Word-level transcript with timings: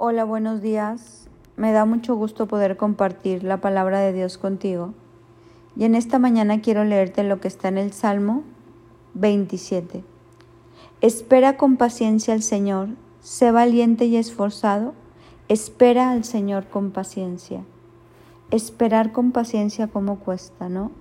Hola, 0.00 0.22
buenos 0.22 0.62
días. 0.62 1.28
Me 1.56 1.72
da 1.72 1.84
mucho 1.84 2.14
gusto 2.14 2.46
poder 2.46 2.76
compartir 2.76 3.42
la 3.42 3.60
palabra 3.60 3.98
de 3.98 4.12
Dios 4.12 4.38
contigo. 4.38 4.94
Y 5.74 5.86
en 5.86 5.96
esta 5.96 6.20
mañana 6.20 6.60
quiero 6.60 6.84
leerte 6.84 7.24
lo 7.24 7.40
que 7.40 7.48
está 7.48 7.66
en 7.66 7.78
el 7.78 7.92
Salmo 7.92 8.44
27. 9.14 10.04
Espera 11.00 11.56
con 11.56 11.76
paciencia 11.76 12.32
al 12.32 12.44
Señor, 12.44 12.90
sé 13.22 13.50
valiente 13.50 14.04
y 14.04 14.16
esforzado, 14.16 14.94
espera 15.48 16.12
al 16.12 16.22
Señor 16.22 16.68
con 16.68 16.92
paciencia. 16.92 17.64
Esperar 18.52 19.10
con 19.10 19.32
paciencia 19.32 19.88
como 19.88 20.20
cuesta, 20.20 20.68
¿no? 20.68 20.92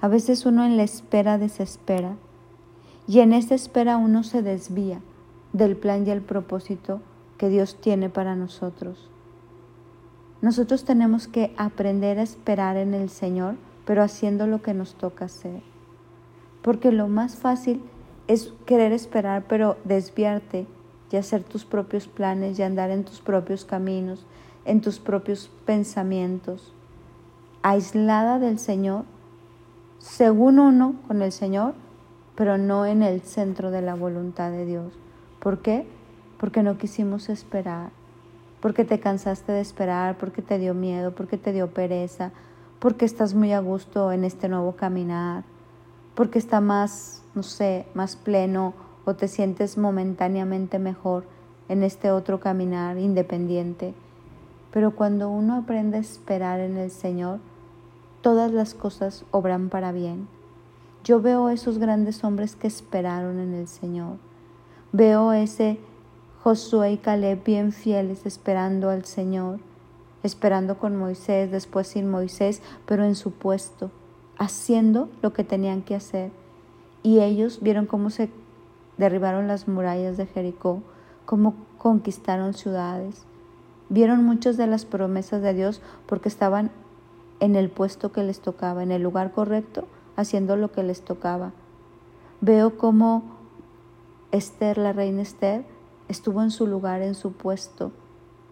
A 0.00 0.08
veces 0.08 0.46
uno 0.46 0.64
en 0.64 0.78
la 0.78 0.82
espera 0.84 1.36
desespera 1.36 2.16
y 3.06 3.20
en 3.20 3.34
esta 3.34 3.54
espera 3.54 3.98
uno 3.98 4.22
se 4.22 4.40
desvía 4.40 5.02
del 5.52 5.76
plan 5.76 6.06
y 6.06 6.10
el 6.10 6.22
propósito 6.22 7.02
que 7.44 7.50
Dios 7.50 7.76
tiene 7.78 8.08
para 8.08 8.36
nosotros. 8.36 9.10
Nosotros 10.40 10.86
tenemos 10.86 11.28
que 11.28 11.52
aprender 11.58 12.18
a 12.18 12.22
esperar 12.22 12.78
en 12.78 12.94
el 12.94 13.10
Señor, 13.10 13.56
pero 13.84 14.02
haciendo 14.02 14.46
lo 14.46 14.62
que 14.62 14.72
nos 14.72 14.94
toca 14.94 15.26
hacer. 15.26 15.60
Porque 16.62 16.90
lo 16.90 17.06
más 17.06 17.36
fácil 17.36 17.82
es 18.28 18.54
querer 18.64 18.92
esperar, 18.92 19.44
pero 19.46 19.76
desviarte 19.84 20.66
y 21.12 21.16
hacer 21.16 21.44
tus 21.44 21.66
propios 21.66 22.08
planes 22.08 22.58
y 22.58 22.62
andar 22.62 22.88
en 22.88 23.04
tus 23.04 23.20
propios 23.20 23.66
caminos, 23.66 24.24
en 24.64 24.80
tus 24.80 24.98
propios 24.98 25.50
pensamientos. 25.66 26.72
Aislada 27.60 28.38
del 28.38 28.58
Señor, 28.58 29.04
según 29.98 30.58
uno 30.58 30.94
con 31.06 31.20
el 31.20 31.30
Señor, 31.30 31.74
pero 32.36 32.56
no 32.56 32.86
en 32.86 33.02
el 33.02 33.20
centro 33.20 33.70
de 33.70 33.82
la 33.82 33.96
voluntad 33.96 34.50
de 34.50 34.64
Dios. 34.64 34.94
¿Por 35.40 35.58
qué? 35.58 35.86
Porque 36.38 36.62
no 36.62 36.78
quisimos 36.78 37.28
esperar, 37.28 37.90
porque 38.60 38.84
te 38.84 39.00
cansaste 39.00 39.52
de 39.52 39.60
esperar, 39.60 40.16
porque 40.18 40.42
te 40.42 40.58
dio 40.58 40.74
miedo, 40.74 41.14
porque 41.14 41.38
te 41.38 41.52
dio 41.52 41.68
pereza, 41.68 42.32
porque 42.78 43.04
estás 43.04 43.34
muy 43.34 43.52
a 43.52 43.60
gusto 43.60 44.12
en 44.12 44.24
este 44.24 44.48
nuevo 44.48 44.72
caminar, 44.72 45.44
porque 46.14 46.38
está 46.38 46.60
más, 46.60 47.22
no 47.34 47.42
sé, 47.42 47.86
más 47.94 48.16
pleno 48.16 48.74
o 49.04 49.14
te 49.14 49.28
sientes 49.28 49.78
momentáneamente 49.78 50.78
mejor 50.78 51.24
en 51.68 51.82
este 51.82 52.10
otro 52.10 52.40
caminar 52.40 52.98
independiente. 52.98 53.94
Pero 54.70 54.94
cuando 54.94 55.30
uno 55.30 55.56
aprende 55.56 55.98
a 55.98 56.00
esperar 56.00 56.60
en 56.60 56.76
el 56.76 56.90
Señor, 56.90 57.38
todas 58.22 58.50
las 58.50 58.74
cosas 58.74 59.24
obran 59.30 59.68
para 59.68 59.92
bien. 59.92 60.28
Yo 61.04 61.20
veo 61.20 61.50
esos 61.50 61.78
grandes 61.78 62.24
hombres 62.24 62.56
que 62.56 62.66
esperaron 62.66 63.38
en 63.38 63.52
el 63.52 63.68
Señor. 63.68 64.16
Veo 64.92 65.32
ese 65.32 65.78
Josué 66.44 66.92
y 66.92 66.96
Caleb 66.98 67.42
bien 67.42 67.72
fieles 67.72 68.26
esperando 68.26 68.90
al 68.90 69.06
Señor, 69.06 69.60
esperando 70.22 70.76
con 70.76 70.94
Moisés, 70.94 71.50
después 71.50 71.86
sin 71.86 72.10
Moisés, 72.10 72.60
pero 72.84 73.02
en 73.02 73.14
su 73.14 73.30
puesto, 73.30 73.90
haciendo 74.36 75.08
lo 75.22 75.32
que 75.32 75.42
tenían 75.42 75.80
que 75.80 75.94
hacer. 75.94 76.32
Y 77.02 77.20
ellos 77.20 77.60
vieron 77.62 77.86
cómo 77.86 78.10
se 78.10 78.28
derribaron 78.98 79.48
las 79.48 79.68
murallas 79.68 80.18
de 80.18 80.26
Jericó, 80.26 80.82
cómo 81.24 81.54
conquistaron 81.78 82.52
ciudades. 82.52 83.24
Vieron 83.88 84.22
muchas 84.22 84.58
de 84.58 84.66
las 84.66 84.84
promesas 84.84 85.40
de 85.40 85.54
Dios 85.54 85.80
porque 86.04 86.28
estaban 86.28 86.70
en 87.40 87.56
el 87.56 87.70
puesto 87.70 88.12
que 88.12 88.22
les 88.22 88.40
tocaba, 88.40 88.82
en 88.82 88.92
el 88.92 89.02
lugar 89.02 89.32
correcto, 89.32 89.86
haciendo 90.14 90.56
lo 90.56 90.70
que 90.72 90.82
les 90.82 91.00
tocaba. 91.00 91.52
Veo 92.42 92.76
cómo 92.76 93.22
Esther, 94.30 94.76
la 94.76 94.92
reina 94.92 95.22
Esther, 95.22 95.64
estuvo 96.14 96.42
en 96.42 96.52
su 96.52 96.66
lugar, 96.68 97.02
en 97.02 97.16
su 97.16 97.32
puesto, 97.32 97.90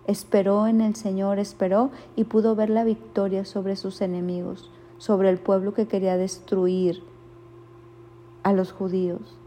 esperó 0.08 0.66
en 0.66 0.80
el 0.80 0.96
Señor, 0.96 1.38
esperó 1.38 1.90
y 2.16 2.24
pudo 2.24 2.56
ver 2.56 2.70
la 2.70 2.82
victoria 2.82 3.44
sobre 3.44 3.76
sus 3.76 4.00
enemigos, 4.00 4.68
sobre 4.98 5.30
el 5.30 5.38
pueblo 5.38 5.72
que 5.72 5.86
quería 5.86 6.16
destruir 6.16 7.04
a 8.42 8.52
los 8.52 8.72
judíos. 8.72 9.38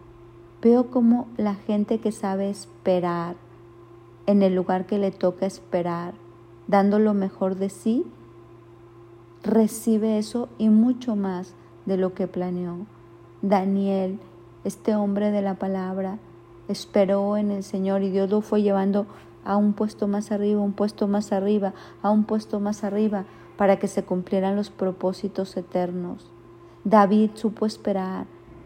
Veo 0.62 0.90
como 0.90 1.28
la 1.36 1.56
gente 1.56 2.00
que 2.00 2.14
sabe 2.14 2.50
esperar 2.50 3.36
en 4.28 4.42
el 4.42 4.56
lugar 4.56 4.86
que 4.86 4.98
le 4.98 5.12
toca 5.12 5.46
esperar, 5.46 6.14
dando 6.68 7.00
lo 7.00 7.14
mejor 7.14 7.56
de 7.56 7.70
sí, 7.70 8.06
recibe 9.44 10.18
eso 10.18 10.48
y 10.58 10.70
mucho 10.70 11.18
más 11.18 11.54
de 11.86 11.98
lo 11.98 12.14
que 12.14 12.28
planeó. 12.28 12.88
Daniel, 13.42 14.20
este 14.64 14.96
hombre 14.96 15.32
de 15.32 15.42
la 15.42 15.56
palabra, 15.56 16.18
esperó 16.68 17.38
en 17.38 17.52
el 17.52 17.64
Señor 17.64 18.04
y 18.04 18.10
Dios 18.10 18.30
lo 18.30 18.42
fue 18.42 18.62
llevando 18.62 19.06
a 19.44 19.58
un 19.58 19.74
puesto 19.74 20.08
más 20.08 20.32
arriba, 20.32 20.62
un 20.62 20.74
puesto 20.74 21.08
más 21.08 21.32
arriba, 21.32 21.74
a 22.02 22.10
un 22.10 22.24
puesto 22.24 22.60
más 22.60 22.84
arriba, 22.84 23.26
para 23.58 23.78
que 23.78 23.88
se 23.88 24.04
cumplieran 24.04 24.56
los 24.56 24.70
propósitos 24.70 25.56
eternos. 25.56 26.30
David 26.84 27.32
supo 27.36 27.66
esperar. 27.66 28.26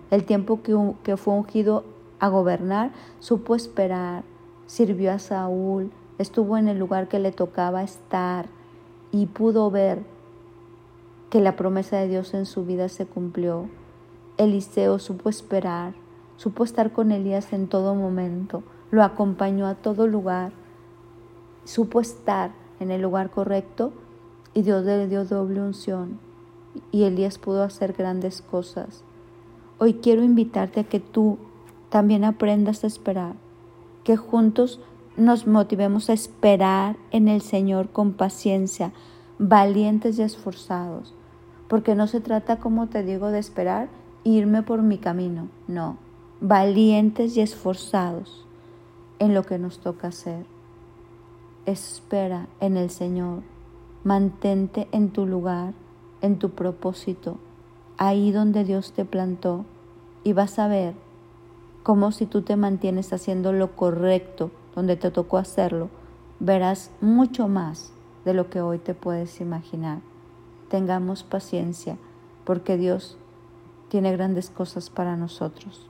El 0.10 0.24
tiempo 0.26 0.62
que, 1.04 1.18
fue 1.18 1.34
ungido 1.34 1.84
a 2.20 2.30
gobernar, 2.30 2.92
supo 3.20 3.56
esperar. 3.56 4.24
Sirvió 4.66 5.12
a 5.12 5.20
Saúl, 5.20 5.92
estuvo 6.18 6.58
en 6.58 6.68
el 6.68 6.80
lugar 6.80 7.08
que 7.08 7.20
le 7.20 7.32
tocaba 7.32 7.84
estar 7.84 8.48
y 9.12 9.28
pudo 9.28 9.70
ver 9.70 10.04
que 11.30 11.42
la 11.42 11.56
promesa 11.56 11.98
de 11.98 12.08
Dios 12.08 12.34
en 12.34 12.46
su 12.46 12.66
vida 12.66 12.90
se 12.90 13.06
cumplió. 13.06 13.68
Eliseo 14.38 15.00
supo 15.00 15.30
esperar 15.30 15.94
Supo 16.40 16.64
estar 16.64 16.94
con 16.94 17.12
Elías 17.12 17.52
en 17.52 17.68
todo 17.68 17.96
momento, 17.96 18.64
lo 18.92 19.04
acompañó 19.04 19.68
a 19.68 19.76
todo 19.76 20.08
lugar, 20.08 20.54
supo 21.66 22.00
estar 22.00 22.52
en 22.80 22.92
el 22.92 23.02
lugar 23.02 23.30
correcto 23.30 23.92
y 24.54 24.62
Dios 24.62 24.86
le 24.86 25.10
dio 25.10 25.26
doble 25.26 25.60
unción 25.60 26.18
y 26.94 27.04
Elías 27.04 27.40
pudo 27.40 27.62
hacer 27.64 27.92
grandes 27.92 28.42
cosas. 28.42 29.04
Hoy 29.80 29.96
quiero 29.96 30.24
invitarte 30.24 30.80
a 30.80 30.84
que 30.86 31.02
tú 31.02 31.40
también 31.90 32.24
aprendas 32.24 32.86
a 32.86 32.88
esperar, 32.88 33.34
que 34.06 34.16
juntos 34.16 34.80
nos 35.18 35.46
motivemos 35.46 36.10
a 36.10 36.14
esperar 36.14 36.96
en 37.12 37.28
el 37.28 37.42
Señor 37.42 37.90
con 37.90 38.14
paciencia, 38.14 38.94
valientes 39.40 40.18
y 40.18 40.22
esforzados, 40.22 41.14
porque 41.68 41.96
no 41.96 42.08
se 42.08 42.22
trata, 42.22 42.60
como 42.60 42.88
te 42.88 43.04
digo, 43.04 43.28
de 43.28 43.40
esperar 43.40 43.90
irme 44.24 44.64
por 44.64 44.82
mi 44.82 45.00
camino, 45.00 45.50
no 45.68 46.08
valientes 46.42 47.36
y 47.36 47.42
esforzados 47.42 48.46
en 49.20 49.34
lo 49.34 49.44
que 49.44 49.60
nos 49.60 49.80
toca 49.80 50.08
hacer. 50.08 50.46
Espera 51.66 52.48
en 52.62 52.78
el 52.78 52.90
Señor, 52.90 53.44
mantente 54.06 54.88
en 54.94 55.10
tu 55.10 55.26
lugar, 55.26 55.74
en 56.22 56.40
tu 56.40 56.52
propósito, 56.52 57.38
ahí 57.98 58.32
donde 58.32 58.64
Dios 58.64 58.94
te 58.94 59.04
plantó 59.04 59.66
y 60.24 60.32
vas 60.32 60.60
a 60.60 60.70
ver 60.70 60.94
cómo 61.84 62.14
si 62.14 62.26
tú 62.26 62.42
te 62.42 62.56
mantienes 62.56 63.12
haciendo 63.12 63.52
lo 63.52 63.76
correcto 63.76 64.52
donde 64.76 64.96
te 64.96 65.12
tocó 65.12 65.38
hacerlo, 65.38 65.90
verás 66.40 66.92
mucho 67.02 67.50
más 67.50 67.92
de 68.24 68.34
lo 68.34 68.50
que 68.50 68.62
hoy 68.62 68.80
te 68.80 68.94
puedes 68.94 69.42
imaginar. 69.42 70.00
Tengamos 70.70 71.24
paciencia 71.24 71.98
porque 72.46 72.78
Dios 72.78 73.18
tiene 73.90 74.14
grandes 74.14 74.50
cosas 74.50 74.90
para 74.90 75.18
nosotros. 75.18 75.90